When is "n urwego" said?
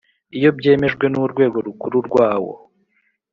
1.09-1.57